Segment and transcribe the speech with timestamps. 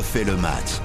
[0.00, 0.80] refait le match.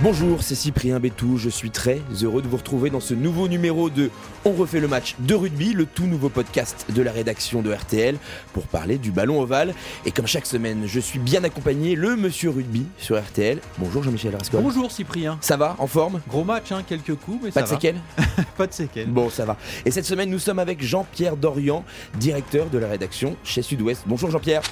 [0.00, 3.90] Bonjour, c'est Cyprien Bétou, je suis très heureux de vous retrouver dans ce nouveau numéro
[3.90, 4.08] de
[4.46, 8.16] On refait le match de rugby, le tout nouveau podcast de la rédaction de RTL
[8.54, 9.74] pour parler du ballon ovale.
[10.06, 13.58] Et comme chaque semaine, je suis bien accompagné, le monsieur rugby sur RTL.
[13.76, 14.62] Bonjour Jean-Michel Rascol.
[14.62, 15.36] Bonjour Cyprien.
[15.42, 16.22] Ça va, en forme?
[16.26, 17.74] Gros match, hein, quelques coups, mais Pas ça de va.
[17.74, 18.00] séquelles?
[18.56, 19.10] Pas de séquelles.
[19.10, 19.58] Bon, ça va.
[19.84, 21.84] Et cette semaine, nous sommes avec Jean-Pierre Dorian,
[22.18, 24.04] directeur de la rédaction chez Sud-Ouest.
[24.06, 24.62] Bonjour Jean-Pierre,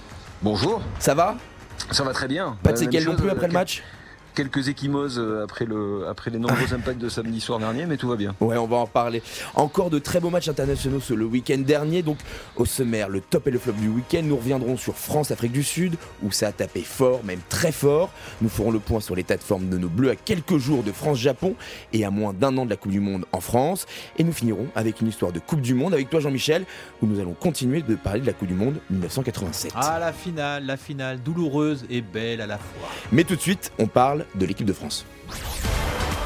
[0.42, 1.36] Bonjour, ça va?
[1.90, 2.56] Ça va très bien.
[2.62, 3.82] Pas de Euh, séquelles non chose, plus euh, après le match?
[4.36, 8.06] Quelques échymoses euh, après, le, après les nombreux impacts de samedi soir dernier, mais tout
[8.08, 8.34] va bien.
[8.40, 9.22] Ouais, on va en parler.
[9.54, 12.02] Encore de très beaux matchs internationaux ce- le week-end dernier.
[12.02, 12.18] Donc,
[12.56, 14.20] au sommaire, le top et le flop du week-end.
[14.22, 18.10] Nous reviendrons sur France-Afrique du Sud, où ça a tapé fort, même très fort.
[18.42, 20.92] Nous ferons le point sur l'état de forme de nos Bleus à quelques jours de
[20.92, 21.54] France-Japon
[21.94, 23.86] et à moins d'un an de la Coupe du Monde en France.
[24.18, 26.66] Et nous finirons avec une histoire de Coupe du Monde avec toi, Jean-Michel,
[27.00, 29.72] où nous allons continuer de parler de la Coupe du Monde 1987.
[29.74, 32.88] Ah, la finale, la finale, douloureuse et belle à la fois.
[33.12, 35.06] Mais tout de suite, on parle de l'équipe de France.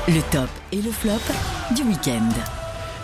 [0.09, 1.21] Le top et le flop
[1.75, 2.29] du week-end.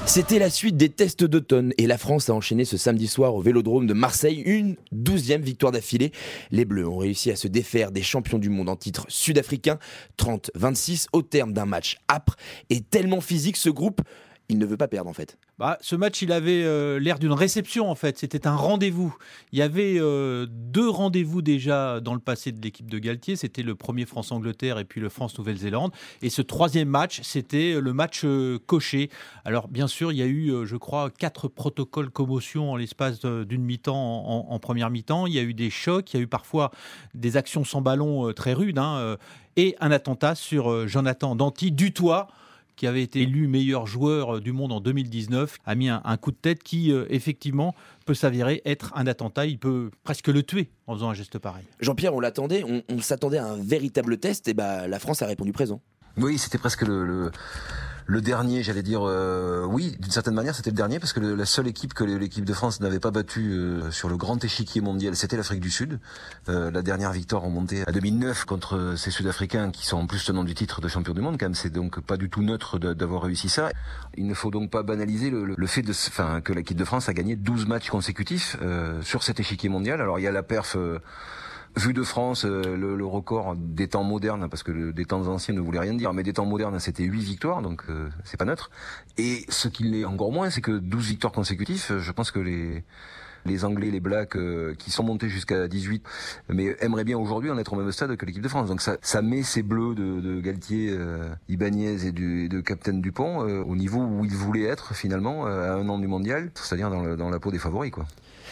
[0.06, 3.40] C'était la suite des tests d'automne et la France a enchaîné ce samedi soir au
[3.40, 6.12] Vélodrome de Marseille une douzième victoire d'affilée.
[6.52, 9.78] Les Bleus ont réussi à se défaire des champions du monde en titre sud-africain
[10.18, 12.36] 30-26 au terme d'un match âpre
[12.70, 14.00] et tellement physique ce groupe,
[14.48, 15.36] il ne veut pas perdre en fait.
[15.58, 18.18] Bah, ce match, il avait euh, l'air d'une réception en fait.
[18.18, 19.16] C'était un rendez-vous.
[19.52, 23.36] Il y avait euh, deux rendez-vous déjà dans le passé de l'équipe de Galtier.
[23.36, 25.92] C'était le premier France-Angleterre et puis le France-Nouvelle-Zélande.
[26.20, 29.08] Et ce troisième match, c'était le match euh, coché.
[29.46, 33.20] Alors bien sûr, il y a eu, euh, je crois, quatre protocoles commotion en l'espace
[33.20, 33.96] d'une mi-temps
[34.50, 35.26] en, première mi-temps.
[35.26, 36.12] Il y a eu des chocs.
[36.12, 36.70] Il y a eu parfois
[37.14, 38.78] des actions sans ballon euh, très rudes.
[38.78, 39.16] hein, euh,
[39.56, 42.28] et un attentat sur euh, Jonathan Danty du toit
[42.76, 46.16] qui avait été élu meilleur joueur euh, du monde en 2019, a mis un, un
[46.16, 47.74] coup de tête qui, euh, effectivement,
[48.04, 49.46] peut s'avérer être un attentat.
[49.46, 51.64] Il peut presque le tuer en faisant un geste pareil.
[51.80, 55.26] Jean-Pierre, on l'attendait, on, on s'attendait à un véritable test et bah la France a
[55.26, 55.80] répondu présent.
[56.18, 57.30] Oui, c'était presque le, le,
[58.08, 59.00] le dernier, j'allais dire.
[59.04, 62.04] euh, oui, d'une certaine manière, c'était le dernier parce que le- la seule équipe que
[62.04, 65.70] l'équipe de France n'avait pas battue euh, sur le grand échiquier mondial, c'était l'Afrique du
[65.70, 65.98] Sud.
[66.48, 70.44] Euh, la dernière victoire remontée à 2009 contre ces Sud-Africains qui sont en plus tenants
[70.44, 71.36] du titre de champion du monde.
[71.38, 73.70] Quand même, c'est donc pas du tout neutre d'avoir réussi ça.
[74.16, 77.08] Il ne faut donc pas banaliser le, le- fait de, enfin, que l'équipe de France
[77.08, 80.00] a gagné 12 matchs consécutifs euh, sur cet échiquier mondial.
[80.00, 80.76] Alors il y a la perf.
[81.76, 85.26] Vu de France, euh, le, le record des temps modernes, parce que le- des temps
[85.28, 88.38] anciens ne voulait rien dire, mais des temps modernes, c'était 8 victoires, donc euh, c'est
[88.38, 88.70] pas neutre.
[89.18, 92.82] Et ce qui l'est encore moins, c'est que 12 victoires consécutives, je pense que les
[93.44, 96.02] les Anglais, les Blacks, euh, qui sont montés jusqu'à 18,
[96.48, 98.68] mais aimeraient bien aujourd'hui en être au même stade que l'équipe de France.
[98.68, 102.60] Donc ça, ça met ces bleus de, de Galtier, euh, Ibanez et, du, et de
[102.60, 106.08] Captain Dupont euh, au niveau où ils voulaient être finalement euh, à un an du
[106.08, 107.92] mondial, c'est-à-dire dans, dans la peau des favoris.
[107.92, 108.06] quoi.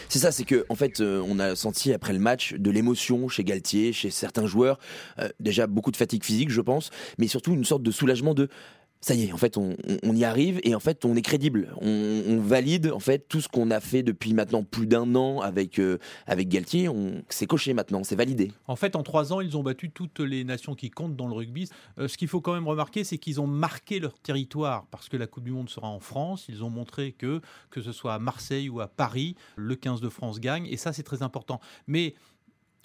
[0.08, 3.28] C'est ça, c'est que en fait, euh, on a senti après le match de l'émotion
[3.28, 4.78] chez Galtier, chez certains joueurs,
[5.18, 8.48] Euh, déjà beaucoup de fatigue physique, je pense, mais surtout une sorte de soulagement de
[9.04, 9.76] ça y est, en fait, on,
[10.14, 11.74] y arrive et en fait, on est crédible.
[11.82, 15.78] On, valide en fait tout ce qu'on a fait depuis maintenant plus d'un an avec
[15.78, 16.88] euh, Galtier.
[17.28, 18.50] C'est coché maintenant, c'est validé.
[18.66, 21.34] En fait, en trois ans, ils ont battu toutes les nations qui comptent dans le
[21.34, 21.68] rugby.
[21.98, 25.18] Euh, ce qu'il faut quand même remarquer, c'est qu'ils ont marqué leur territoire parce que
[25.18, 26.46] la Coupe du Monde sera en France.
[26.48, 30.08] Ils ont montré que, que ce soit à Marseille ou à Paris, le 15 de
[30.08, 30.66] France gagne.
[30.66, 31.60] Et ça, c'est très important.
[31.86, 32.14] Mais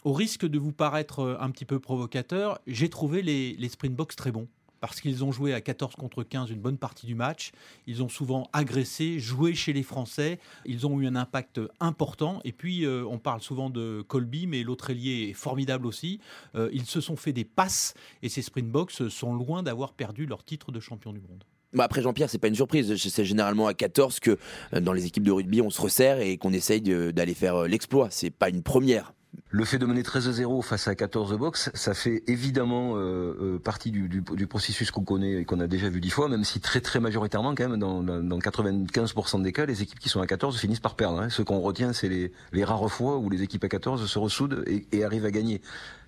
[0.04, 4.18] au risque de vous paraître euh, un petit peu provocateur, j'ai trouvé les, les Springboks
[4.18, 4.50] très bons.
[4.80, 7.52] Parce qu'ils ont joué à 14 contre 15 une bonne partie du match.
[7.88, 10.40] Ils ont souvent agressé, joué chez les Français.
[10.66, 12.42] Ils ont eu un impact important.
[12.44, 16.20] Et puis, euh, on parle souvent de Colby, mais l'autre ailier est formidable aussi.
[16.56, 20.44] Euh, ils se sont fait des passes et ces Springboks sont loin d'avoir perdu leur
[20.44, 21.44] titre de champion du monde.
[21.72, 22.96] Bah après Jean-Pierre, c'est pas une surprise.
[22.96, 24.38] C'est généralement à 14 que
[24.74, 28.08] euh, dans les équipes de rugby, on se resserre et qu'on essaye d'aller faire l'exploit.
[28.10, 29.14] C'est pas une première.
[29.52, 33.90] Le fait de mener 13-0 face à 14 box, ça fait évidemment euh, euh, partie
[33.92, 37.00] du, processus qu'on connaît et qu'on a déjà vu dix fois, même si très très
[37.00, 40.60] majoritairement quand même, dans, dans, dans 95% des cas, les équipes qui sont à 14
[40.60, 41.20] finissent par perdre.
[41.20, 41.30] hein.
[41.30, 44.86] Ce qu'on retient, c'est les, rares fois où les équipes à 14 se ressoudent et,
[44.92, 45.62] et arrivent à gagner.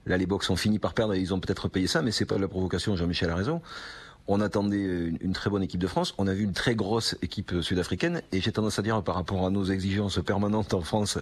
[0.06, 2.26] Là, les box ont fini par perdre et ils ont peut-être payé ça, mais c'est
[2.26, 3.62] pas de la provocation, Jean-Michel a raison.
[4.28, 6.14] On attendait une, très bonne équipe de France.
[6.18, 8.22] On a vu une très grosse équipe sud-africaine.
[8.32, 11.18] Et j'ai tendance à dire, par rapport à nos exigences permanentes en France,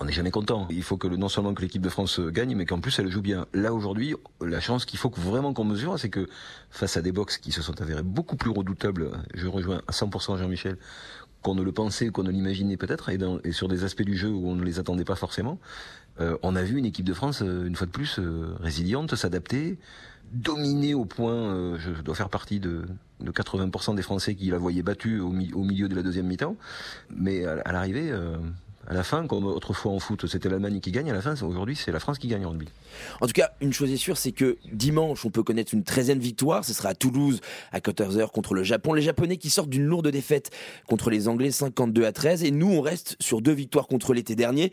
[0.00, 0.66] on n'est jamais content.
[0.70, 3.22] Il faut que non seulement que l'équipe de France gagne, mais qu'en plus elle joue
[3.22, 3.46] bien.
[3.52, 6.28] Là aujourd'hui, la chance qu'il faut vraiment qu'on mesure, c'est que
[6.70, 10.38] face à des box qui se sont avérés beaucoup plus redoutables, je rejoins à 100%
[10.38, 10.78] Jean-Michel,
[11.42, 14.28] qu'on ne le pensait, qu'on ne l'imaginait peut-être, et, et sur des aspects du jeu
[14.30, 15.58] où on ne les attendait pas forcément,
[16.20, 19.14] euh, on a vu une équipe de France, euh, une fois de plus, euh, résiliente,
[19.16, 19.78] s'adapter,
[20.32, 22.82] dominer au point, euh, je dois faire partie de,
[23.20, 26.26] de 80% des Français qui la voyaient battue au, mi- au milieu de la deuxième
[26.26, 26.56] mi-temps,
[27.14, 28.36] mais à, à l'arrivée, euh,
[28.88, 31.08] À la fin, comme autrefois en foot, c'était l'Allemagne qui gagne.
[31.10, 32.66] À la fin, aujourd'hui, c'est la France qui gagne en rugby.
[33.20, 36.18] En tout cas, une chose est sûre, c'est que dimanche, on peut connaître une 13e
[36.18, 36.64] victoire.
[36.64, 37.40] Ce sera à Toulouse,
[37.70, 38.92] à 14h, contre le Japon.
[38.92, 40.50] Les Japonais qui sortent d'une lourde défaite
[40.88, 42.42] contre les Anglais, 52 à 13.
[42.42, 44.72] Et nous, on reste sur deux victoires contre l'été dernier.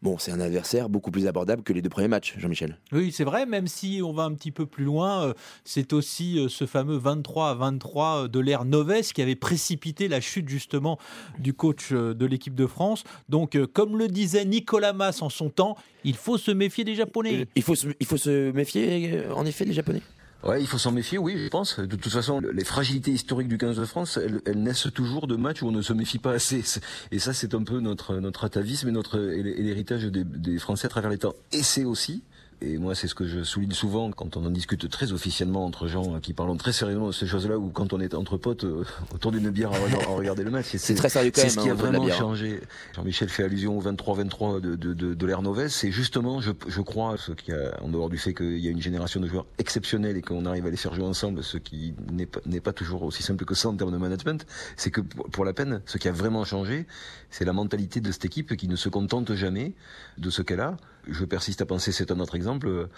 [0.00, 2.78] Bon, c'est un adversaire beaucoup plus abordable que les deux premiers matchs, Jean-Michel.
[2.92, 5.34] Oui, c'est vrai, même si on va un petit peu plus loin, euh,
[5.64, 10.06] c'est aussi euh, ce fameux 23 à 23 euh, de l'ère Noves qui avait précipité
[10.06, 10.98] la chute justement
[11.40, 13.02] du coach de l'équipe de France.
[13.28, 17.46] Donc, comme le disait Nicolas Mass en son temps, il faut se méfier des Japonais.
[17.56, 20.02] Il faut il faut se méfier, en effet, des Japonais?
[20.44, 21.80] Ouais, il faut s'en méfier, oui, je pense.
[21.80, 25.62] De toute façon, les fragilités historiques du 15 de France, elles, naissent toujours de matchs
[25.62, 26.62] où on ne se méfie pas assez.
[27.10, 30.86] Et ça, c'est un peu notre notre atavisme et notre et l'héritage des, des Français
[30.86, 31.34] à travers les temps.
[31.50, 32.22] Et c'est aussi
[32.60, 35.86] et moi, c'est ce que je souligne souvent quand on en discute très officiellement entre
[35.86, 38.84] gens qui parlent très sérieusement de ces choses-là, ou quand on est entre potes euh,
[39.14, 40.66] autour d'une bière à, regarder le match.
[40.76, 41.50] C'est très sérieux quand même.
[41.50, 42.60] C'est ce qui a hein, vraiment changé.
[42.96, 45.72] Jean-Michel fait allusion au 23-23 de, de, de, de l'ère Novès.
[45.72, 48.70] C'est justement, je, je crois, ce qui a, en dehors du fait qu'il y a
[48.70, 51.94] une génération de joueurs exceptionnels et qu'on arrive à les faire jouer ensemble, ce qui
[52.10, 54.46] n'est pas, n'est pas toujours aussi simple que ça en termes de management,
[54.76, 56.86] c'est que pour la peine, ce qui a vraiment changé,
[57.30, 59.74] c'est la mentalité de cette équipe qui ne se contente jamais
[60.16, 60.76] de ce qu'elle a
[61.08, 62.88] je persiste à penser, c'est un autre exemple,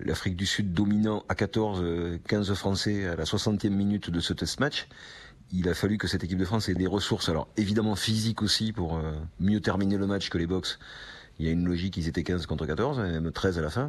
[0.00, 4.60] l'Afrique du Sud dominant à 14, 15 Français à la 60e minute de ce test
[4.60, 4.88] match.
[5.52, 8.72] Il a fallu que cette équipe de France ait des ressources, alors évidemment physiques aussi,
[8.72, 10.78] pour euh, mieux terminer le match que les box.
[11.38, 13.88] Il y a une logique, ils étaient 15 contre 14, même 13 à la fin,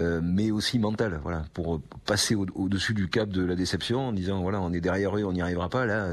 [0.00, 4.42] euh, mais aussi mentale, voilà, pour passer au-dessus du cap de la déception en disant,
[4.42, 6.12] voilà, on est derrière eux, on n'y arrivera pas, là,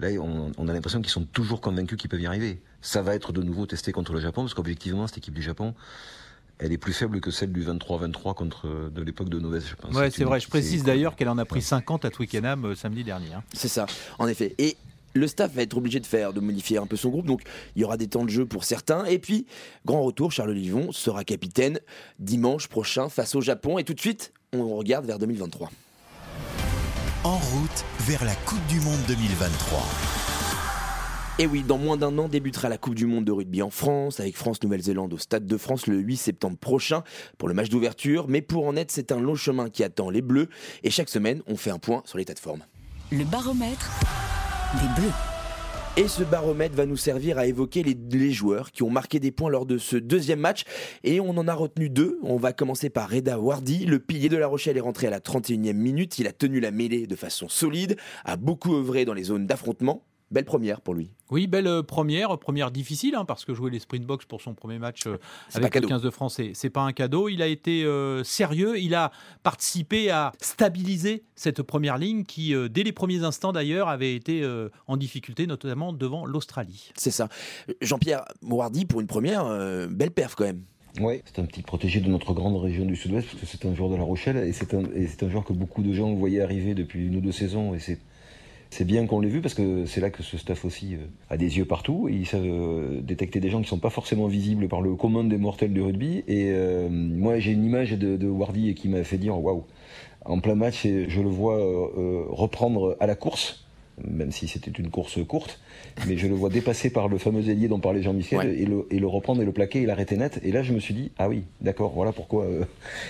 [0.00, 2.62] on a l'impression qu'ils sont toujours convaincus qu'ils peuvent y arriver.
[2.82, 5.74] Ça va être de nouveau testé contre le Japon, parce qu'objectivement, cette équipe du Japon,
[6.60, 9.94] elle est plus faible que celle du 23-23 contre de l'époque de Novès, je pense.
[9.94, 10.40] Ouais, c'est vrai.
[10.40, 13.32] Je précise d'ailleurs qu'elle en a pris 50 à Twickenham euh, samedi dernier.
[13.32, 13.42] Hein.
[13.54, 13.86] C'est ça,
[14.18, 14.54] en effet.
[14.58, 14.76] Et
[15.14, 17.42] le staff va être obligé de faire, de modifier un peu son groupe, donc
[17.74, 19.04] il y aura des temps de jeu pour certains.
[19.06, 19.46] Et puis,
[19.86, 21.80] grand retour, Charles Livon sera capitaine
[22.18, 23.78] dimanche prochain face au Japon.
[23.78, 25.70] Et tout de suite, on regarde vers 2023.
[27.24, 30.29] En route vers la Coupe du Monde 2023.
[31.40, 34.20] Et oui, dans moins d'un an débutera la Coupe du Monde de rugby en France,
[34.20, 37.02] avec France-Nouvelle-Zélande au Stade de France le 8 septembre prochain
[37.38, 38.26] pour le match d'ouverture.
[38.28, 40.50] Mais pour en être, c'est un long chemin qui attend les Bleus.
[40.82, 42.60] Et chaque semaine, on fait un point sur l'état de forme.
[43.10, 43.90] Le baromètre
[44.82, 45.12] des Bleus.
[45.96, 49.48] Et ce baromètre va nous servir à évoquer les, joueurs qui ont marqué des points
[49.48, 50.64] lors de ce deuxième match.
[51.04, 52.18] Et on en a retenu deux.
[52.22, 53.86] On va commencer par Reda Wardi.
[53.86, 56.18] Le pilier de La Rochelle est rentré à la 31e minute.
[56.18, 57.96] Il a tenu la mêlée de façon solide,
[58.26, 60.04] a beaucoup œuvré dans les zones d'affrontement.
[60.30, 61.10] Belle première pour lui.
[61.30, 64.54] Oui, belle euh, première, première difficile, hein, parce que jouer les sprint box pour son
[64.54, 65.18] premier match euh,
[65.54, 67.28] avec le 15 de France, c'est pas un cadeau.
[67.28, 69.10] Il a été euh, sérieux, il a
[69.42, 74.46] participé à stabiliser cette première ligne qui, dès les premiers instants d'ailleurs, avait été
[74.86, 76.92] en difficulté, notamment devant l'Australie.
[76.96, 77.28] C'est ça.
[77.80, 79.44] Jean-Pierre Mourardi, pour une première,
[79.88, 80.62] belle perf quand même.
[81.00, 83.74] Oui, c'est un petit protégé de notre grande région du Sud-Ouest, parce que c'est un
[83.74, 86.74] joueur de La Rochelle, et c'est un, un, joueur que beaucoup de gens voyaient arriver
[86.74, 87.98] depuis une ou deux saisons, et c'est
[88.70, 91.36] c'est bien qu'on l'ait vu parce que c'est là que ce staff aussi euh, a
[91.36, 94.68] des yeux partout et ils savent euh, détecter des gens qui sont pas forcément visibles
[94.68, 96.22] par le commun des mortels du rugby.
[96.28, 99.64] Et euh, moi, j'ai une image de, de Wardy qui m'a fait dire waouh.
[100.24, 101.58] En plein match, je le vois
[102.28, 103.64] reprendre à la course
[104.08, 105.58] même si c'était une course courte,
[106.06, 109.42] mais je le vois dépasser par le fameux ailier dont parlait Jean-Michel et, le, reprendre
[109.42, 110.40] et le plaquer et l'arrêter net.
[110.42, 112.64] Et là, je me suis dit, ah oui, d'accord, voilà pourquoi euh,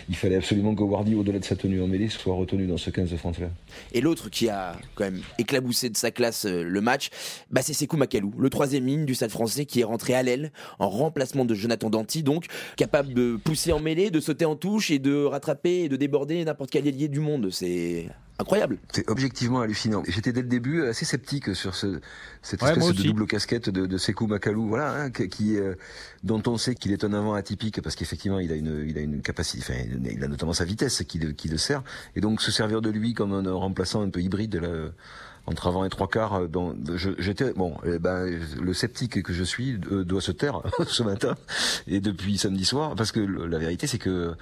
[0.09, 2.90] il fallait absolument que Wardy, au-delà de sa tenue en mêlée, soit retenu dans ce
[2.90, 3.49] 15 de France-là.
[3.92, 7.11] Et l'autre qui a quand même éclaboussé de sa classe euh, le match,
[7.50, 10.52] bah, c'est Sekou Makalou, le troisième ligne du stade français qui est rentré à l'aile
[10.78, 14.90] en remplacement de Jonathan Danty, donc capable de pousser en mêlée, de sauter en touche
[14.90, 17.50] et de rattraper et de déborder n'importe quel ailier du monde.
[17.50, 18.06] C'est
[18.40, 18.78] incroyable.
[18.92, 20.02] C'est objectivement hallucinant.
[20.09, 22.00] J'étais dès le début assez sceptique sur ce,
[22.42, 25.75] cette espèce de double casquette de, de Sekou Makalou, voilà, hein, qui, euh,
[26.25, 29.00] dont on sait qu'il est un avant atypique parce qu'effectivement il a une, il a
[29.00, 31.82] une capacité, enfin, il a notamment sa vitesse qui, qui le sert,
[32.16, 34.68] et donc se servir de lui comme un, remplaçant un peu hybride là,
[35.47, 36.35] entre avant et trois quarts.
[36.35, 38.26] Euh, dont j'étais bon, eh ben,
[38.61, 41.35] le sceptique que je suis euh, doit se taire ce matin
[41.87, 44.35] et depuis samedi soir parce que la vérité c'est que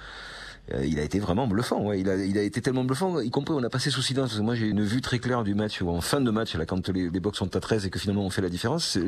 [0.73, 1.81] euh, il a été vraiment bluffant.
[1.81, 1.99] Ouais.
[1.99, 4.29] Il, a, il a été tellement bluffant, y compris on a passé sous silence.
[4.29, 6.55] Parce que moi j'ai une vue très claire du match, ou en fin de match,
[6.55, 8.85] là, quand les, les box sont à 13 et que finalement on fait la différence,
[8.85, 9.03] c'est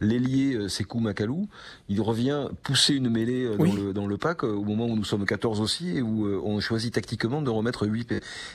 [0.00, 1.48] l'ailier euh, Sekou Makalou,
[1.88, 5.04] il revient pousser une mêlée euh, dans, le, dans le pack au moment où nous
[5.04, 8.12] sommes 14 aussi et où on choisit tactiquement de remettre 8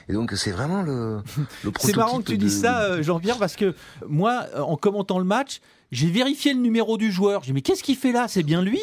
[0.09, 1.21] et donc c'est vraiment le,
[1.63, 3.73] le C'est marrant que tu dis ça, Jean-Pierre, parce que
[4.07, 7.43] moi, en commentant le match, j'ai vérifié le numéro du joueur.
[7.43, 8.27] J'ai dit mais qu'est-ce qu'il fait là?
[8.27, 8.79] C'est bien lui?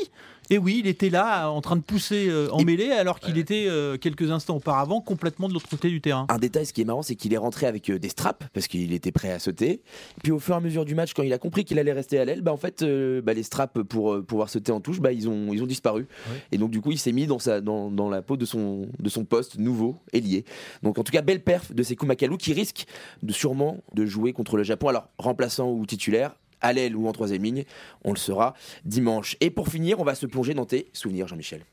[0.50, 3.67] Et oui, il était là en train de pousser euh, en mêlée alors qu'il était
[3.69, 6.26] euh, quelques instants auparavant complètement de l'autre côté du terrain.
[6.31, 8.67] Un détail, ce qui est marrant, c'est qu'il est rentré avec euh, des straps parce
[8.67, 9.83] qu'il était prêt à sauter.
[10.23, 12.19] Puis au fur et à mesure du match, quand il a compris qu'il allait rester
[12.19, 12.83] à l'aile, bah en fait,
[13.23, 16.07] bah, les straps pour pouvoir sauter en touche, bah, ils ont ils ont disparu.
[16.50, 18.88] Et donc du coup, il s'est mis dans sa dans, dans la peau de son
[18.99, 20.45] de son poste nouveau ailier.
[20.83, 22.87] Donc en tout cas, belle perf de Sekou Makalu qui risque
[23.23, 24.88] de sûrement de jouer contre le Japon.
[24.88, 26.35] Alors remplaçant ou titulaire.
[26.61, 27.65] À l'aile ou en troisième ligne,
[28.05, 29.37] on le saura dimanche.
[29.41, 31.65] Et pour finir, on va se plonger dans tes souvenirs, Jean-Michel.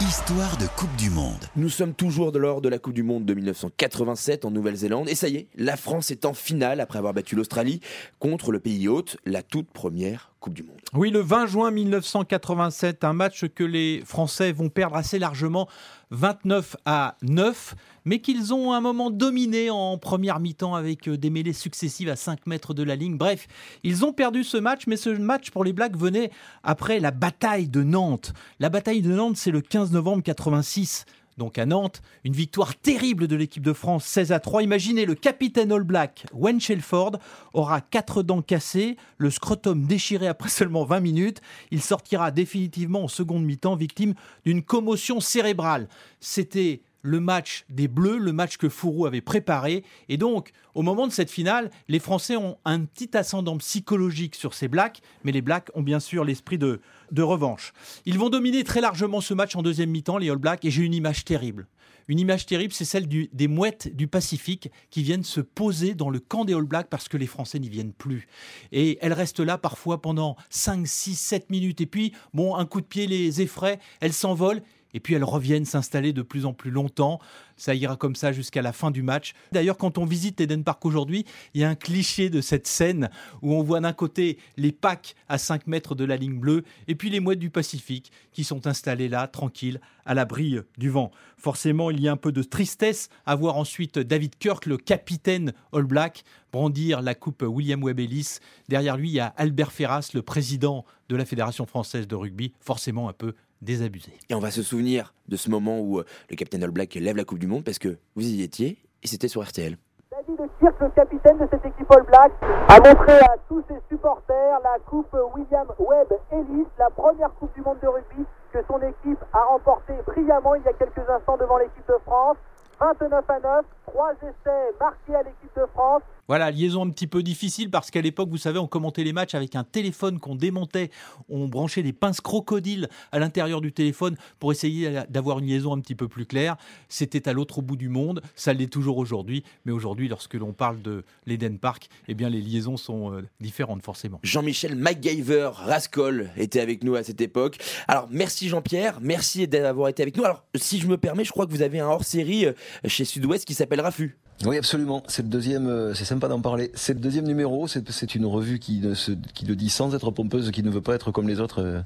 [0.00, 1.46] Histoire de Coupe du Monde.
[1.56, 5.08] Nous sommes toujours de lors de la Coupe du Monde de 1987 en Nouvelle-Zélande.
[5.08, 7.80] Et ça y est, la France est en finale après avoir battu l'Australie
[8.18, 10.76] contre le pays hôte, la toute première Du Monde.
[10.92, 15.68] Oui, le 20 juin 1987, un match que les Français vont perdre assez largement,
[16.10, 17.74] 29 à 9,
[18.04, 22.16] mais qu'ils ont un moment dominé en première mi-temps avec euh, des mêlées successives à
[22.16, 23.16] 5 mètres de la ligne.
[23.16, 23.46] Bref,
[23.82, 26.30] ils ont perdu ce match, mais ce match pour les Blacks venait
[26.62, 28.32] après la bataille de Nantes.
[28.60, 31.06] La bataille de Nantes, c'est le 15 novembre 86
[31.36, 34.62] donc à Nantes, une victoire terrible de l'équipe de France 16 à 3.
[34.62, 37.18] Imaginez le capitaine All Black, Wayne Shelford,
[37.52, 41.40] aura quatre dents cassées, le scrotum déchiré après seulement 20 minutes.
[41.70, 44.14] Il sortira définitivement en seconde mi-temps victime
[44.44, 45.88] d'une commotion cérébrale.
[46.20, 49.84] C'était le match des Bleus, le match que Fourou avait préparé.
[50.08, 54.54] Et donc, au moment de cette finale, les Français ont un petit ascendant psychologique sur
[54.54, 56.80] ces Blacks, mais les Blacks ont bien sûr l'esprit de,
[57.12, 57.74] de revanche.
[58.06, 60.82] Ils vont dominer très largement ce match en deuxième mi-temps, les All Blacks, et j'ai
[60.82, 61.68] une image terrible.
[62.08, 66.20] Une image terrible, c'est celle des mouettes du Pacifique qui viennent se poser dans le
[66.20, 68.28] camp des All Blacks parce que les Français n'y viennent plus.
[68.72, 71.80] Et elles restent là parfois pendant 5, 6, 7 minutes.
[71.80, 74.62] Et puis, bon, un coup de pied les effraie, elles s'envolent.
[74.94, 77.20] Et puis elles reviennent s'installer de plus en plus longtemps.
[77.56, 79.34] Ça ira comme ça jusqu'à la fin du match.
[79.52, 83.10] D'ailleurs, quand on visite Eden Park aujourd'hui, il y a un cliché de cette scène
[83.42, 86.94] où on voit d'un côté les packs à 5 mètres de la ligne bleue et
[86.94, 91.10] puis les mouettes du Pacifique qui sont installées là, tranquilles, à l'abri du vent.
[91.36, 95.52] Forcément, il y a un peu de tristesse à voir ensuite David Kirk, le capitaine
[95.72, 98.38] All Black, brandir la coupe William Webb Ellis.
[98.68, 102.52] Derrière lui, il y a Albert Ferras, le président de la Fédération française de rugby,
[102.60, 103.34] forcément un peu
[103.64, 104.12] désabusé.
[104.28, 107.16] Et on va se souvenir de ce moment où euh, le capitaine All Black lève
[107.16, 109.76] la Coupe du Monde parce que vous y étiez et c'était sur RTL.
[110.10, 112.32] David Kirk, le capitaine de cette équipe All Black,
[112.68, 117.62] a montré à tous ses supporters la coupe William Webb Ellis, la première coupe du
[117.62, 121.58] monde de rugby que son équipe a remportée brillamment il y a quelques instants devant
[121.58, 122.36] l'équipe de France.
[122.80, 126.02] 29 à 9, 3 essais marqués à l'équipe de France.
[126.26, 129.34] Voilà, liaison un petit peu difficile parce qu'à l'époque, vous savez, on commentait les matchs
[129.34, 130.90] avec un téléphone qu'on démontait.
[131.28, 135.80] On branchait des pinces crocodiles à l'intérieur du téléphone pour essayer d'avoir une liaison un
[135.80, 136.56] petit peu plus claire.
[136.88, 138.22] C'était à l'autre bout du monde.
[138.36, 139.44] Ça l'est toujours aujourd'hui.
[139.66, 143.82] Mais aujourd'hui, lorsque l'on parle de l'Eden Park, eh bien, les liaisons sont euh, différentes,
[143.82, 144.18] forcément.
[144.22, 147.58] Jean-Michel MacGyver Rascol était avec nous à cette époque.
[147.88, 150.24] Alors merci Jean-Pierre, merci d'avoir été avec nous.
[150.24, 152.52] Alors si je me permets, je crois que vous avez un hors-série euh,
[152.86, 154.16] chez Sud-Ouest qui s'appelle Raffut.
[154.44, 155.02] Oui, absolument.
[155.06, 155.68] C'est le deuxième.
[155.68, 156.70] euh, C'est sympa d'en parler.
[156.74, 157.66] C'est le deuxième numéro.
[157.68, 161.28] C'est une revue qui, le dit sans être pompeuse, qui ne veut pas être comme
[161.28, 161.80] les autres, euh,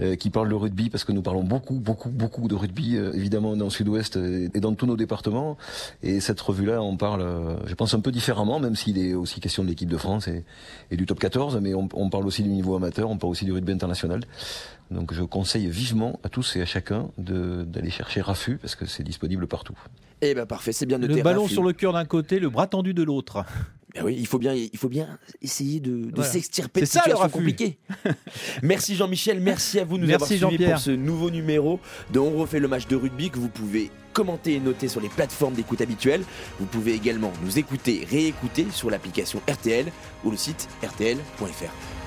[0.00, 3.56] euh, qui parlent de rugby, parce que nous parlons beaucoup, beaucoup, beaucoup de rugby, évidemment
[3.56, 5.56] dans le Sud-Ouest et dans tous nos départements.
[6.02, 9.64] Et cette revue-là, on parle, je pense, un peu différemment, même s'il est aussi question
[9.64, 10.44] de l'équipe de France et,
[10.96, 13.52] du top 14, mais on, on parle aussi du niveau amateur, on parle aussi du
[13.52, 14.20] rugby international.
[14.90, 19.02] Donc je conseille vivement à tous et à chacun d'aller chercher Raffut, parce que c'est
[19.02, 19.76] disponible partout.
[20.24, 21.14] Eh ben parfait, c'est bien noté.
[21.14, 23.44] Le ballon sur le cœur d'un côté, le bras tendu de l'autre.
[23.94, 26.30] Ben oui, il faut bien, il faut bien essayer de, de Voilà.
[26.30, 27.32] s'extirper de C'est ça, situations Raffut.
[27.38, 27.78] compliquées.
[28.62, 31.78] merci Jean-Michel, merci à vous de nous Merci, avoir suivis pour ce nouveau numéro
[32.10, 35.08] de On refait le match de rugby que vous pouvez commenter et noter sur les
[35.10, 36.22] plateformes d'écoute habituelles.
[36.58, 39.86] Vous pouvez également nous écouter, réécouter sur l'application RTL
[40.24, 42.01] ou le site rtl.fr.